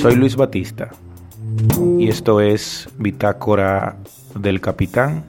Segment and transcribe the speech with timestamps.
[0.00, 0.90] Soy Luis Batista
[1.98, 3.98] y esto es Bitácora
[4.34, 5.24] del Capitán.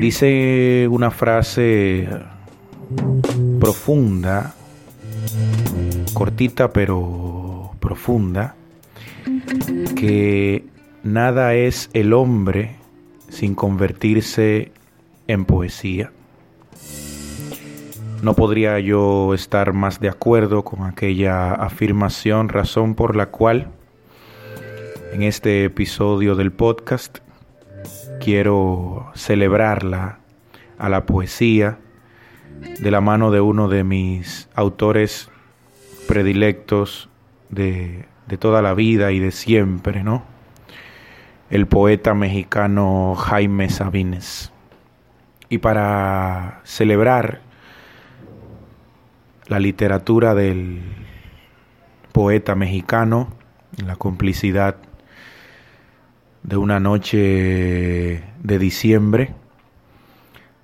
[0.00, 2.08] Dice una frase
[3.60, 4.56] profunda,
[6.12, 8.56] cortita pero profunda,
[9.94, 10.64] que
[11.04, 12.74] nada es el hombre
[13.28, 14.72] sin convertirse
[15.28, 16.10] en poesía.
[18.22, 23.68] No podría yo estar más de acuerdo con aquella afirmación, razón por la cual
[25.12, 27.18] en este episodio del podcast
[28.20, 30.18] quiero celebrarla
[30.78, 31.78] a la poesía
[32.80, 35.30] de la mano de uno de mis autores
[36.08, 37.08] predilectos
[37.50, 40.24] de, de toda la vida y de siempre, ¿no?
[41.50, 44.52] El poeta mexicano Jaime Sabines.
[45.48, 47.47] Y para celebrar
[49.48, 50.82] la literatura del
[52.12, 53.32] poeta mexicano,
[53.82, 54.76] la complicidad
[56.42, 59.34] de una noche de diciembre,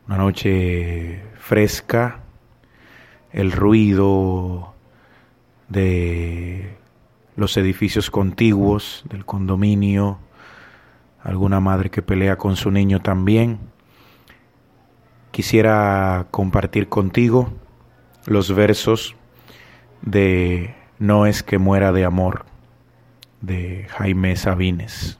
[0.06, 2.20] una noche fresca,
[3.32, 4.74] el ruido
[5.68, 6.76] de
[7.36, 10.18] los edificios contiguos del condominio,
[11.22, 13.58] alguna madre que pelea con su niño también.
[15.30, 17.63] Quisiera compartir contigo
[18.26, 19.16] los versos
[20.02, 22.44] de No es que muera de amor
[23.40, 25.18] de Jaime Sabines.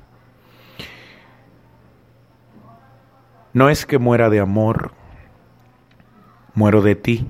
[3.52, 4.92] No es que muera de amor,
[6.54, 7.26] muero de ti.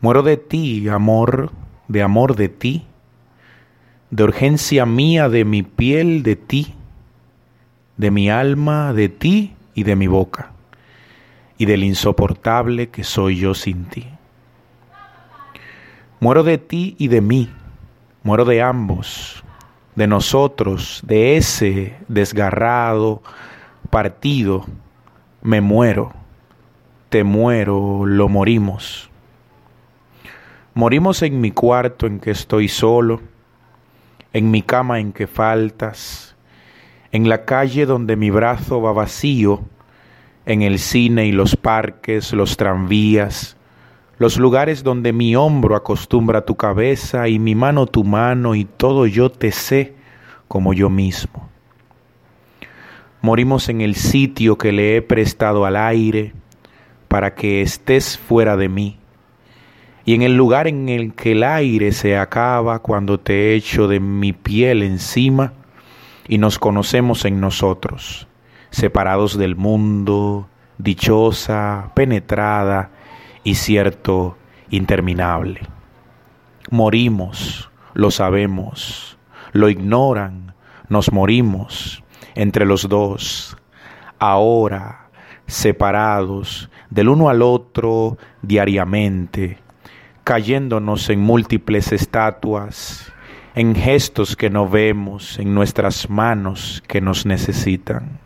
[0.00, 1.52] Muero de ti, amor,
[1.86, 2.86] de amor de ti,
[4.10, 6.74] de urgencia mía, de mi piel, de ti,
[7.96, 10.52] de mi alma, de ti y de mi boca
[11.58, 14.06] y del insoportable que soy yo sin ti.
[16.20, 17.50] Muero de ti y de mí,
[18.22, 19.42] muero de ambos,
[19.94, 23.22] de nosotros, de ese desgarrado
[23.90, 24.64] partido,
[25.42, 26.12] me muero,
[27.08, 29.10] te muero, lo morimos.
[30.74, 33.20] Morimos en mi cuarto en que estoy solo,
[34.32, 36.34] en mi cama en que faltas,
[37.10, 39.62] en la calle donde mi brazo va vacío,
[40.46, 43.56] en el cine y los parques, los tranvías,
[44.18, 49.06] los lugares donde mi hombro acostumbra tu cabeza y mi mano tu mano y todo
[49.06, 49.94] yo te sé
[50.48, 51.48] como yo mismo.
[53.20, 56.32] Morimos en el sitio que le he prestado al aire
[57.08, 58.98] para que estés fuera de mí
[60.04, 64.00] y en el lugar en el que el aire se acaba cuando te echo de
[64.00, 65.52] mi piel encima
[66.26, 68.26] y nos conocemos en nosotros
[68.72, 72.90] separados del mundo, dichosa, penetrada
[73.44, 74.36] y cierto,
[74.70, 75.60] interminable.
[76.70, 79.18] Morimos, lo sabemos,
[79.52, 80.54] lo ignoran,
[80.88, 82.02] nos morimos
[82.34, 83.56] entre los dos,
[84.18, 85.10] ahora
[85.46, 89.58] separados del uno al otro diariamente,
[90.24, 93.12] cayéndonos en múltiples estatuas,
[93.54, 98.18] en gestos que no vemos, en nuestras manos que nos necesitan.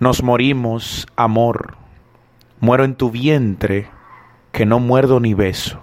[0.00, 1.76] Nos morimos, amor.
[2.58, 3.88] Muero en tu vientre,
[4.50, 5.80] que no muerdo ni beso.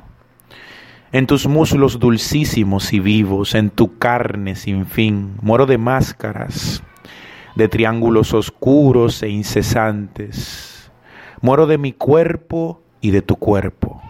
[1.13, 6.83] En tus muslos dulcísimos y vivos, en tu carne sin fin, muero de máscaras,
[7.55, 10.91] de triángulos oscuros e incesantes.
[11.41, 14.01] Muero de mi cuerpo y de tu cuerpo.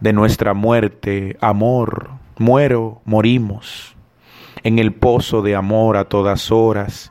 [0.00, 3.96] De nuestra muerte, amor, muero, morimos.
[4.62, 7.10] En el pozo de amor a todas horas,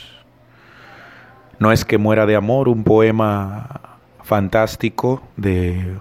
[1.61, 5.95] No es que muera de amor un poema fantástico de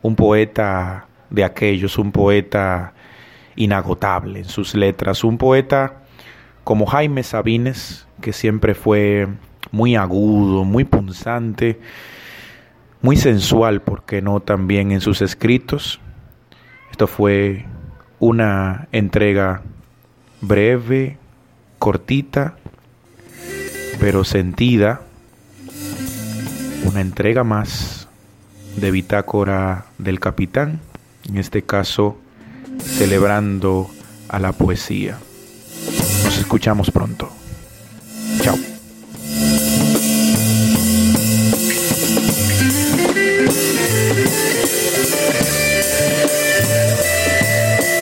[0.00, 2.94] un poeta de aquellos, un poeta
[3.54, 6.04] inagotable en sus letras, un poeta
[6.64, 9.28] como Jaime Sabines, que siempre fue
[9.72, 11.78] muy agudo, muy punzante,
[13.02, 16.00] muy sensual, porque no también en sus escritos.
[16.90, 17.66] Esto fue
[18.20, 19.60] una entrega
[20.40, 21.18] breve,
[21.78, 22.56] cortita,
[24.00, 25.02] pero sentida
[26.84, 28.08] una entrega más
[28.76, 30.80] de bitácora del capitán,
[31.28, 32.18] en este caso
[32.82, 33.90] celebrando
[34.28, 35.18] a la poesía.
[36.24, 37.30] Nos escuchamos pronto.